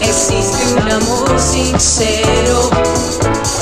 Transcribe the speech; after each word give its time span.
existe 0.00 0.72
un 0.72 0.90
amor 0.90 1.38
sincero. 1.38 2.70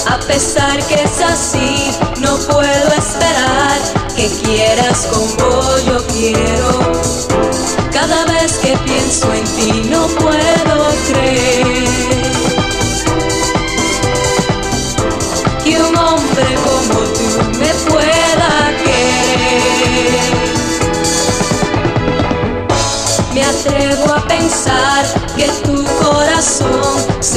A 0.08 0.18
pesar 0.20 0.80
que 0.86 0.94
es 1.02 1.20
así, 1.20 1.90
no 2.20 2.36
puedo 2.38 2.92
esperar 2.96 3.78
que 4.14 4.28
quieras 4.44 5.08
como 5.10 5.78
yo. 5.84 5.97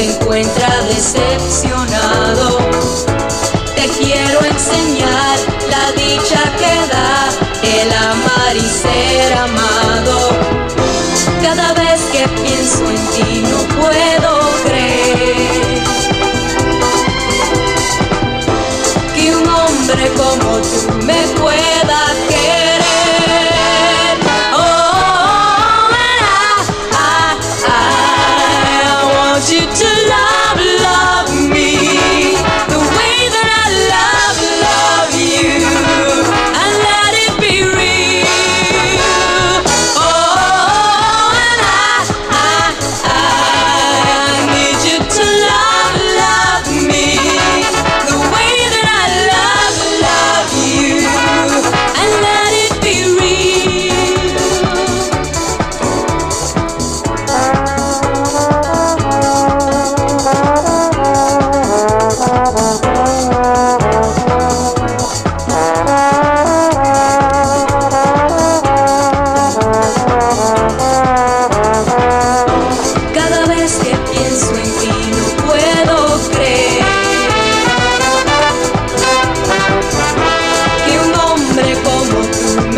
se 0.01 0.15
encuentra 0.15 0.83
decepcionado. 0.85 2.57
to 29.73 30.00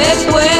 después. 0.03 0.52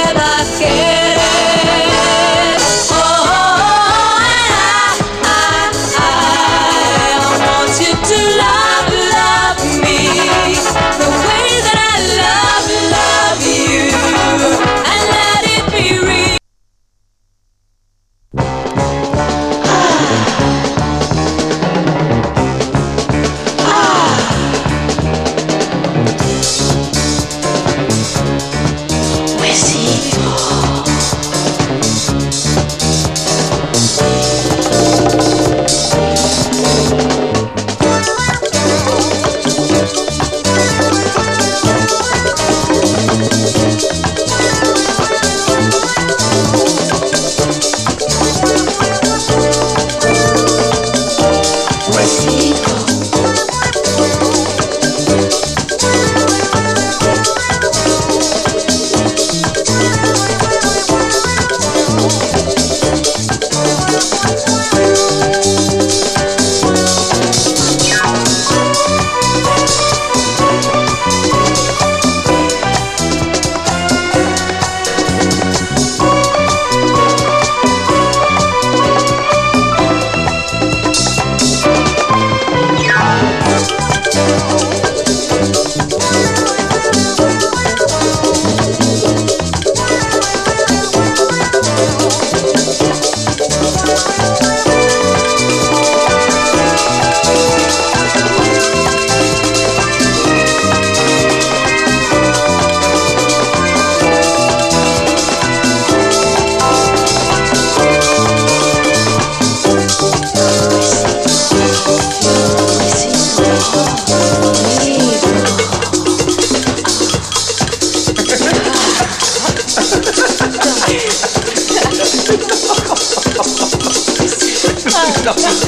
让 125.24 125.34
我 125.40 125.63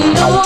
no 0.00 0.28
one 0.28 0.43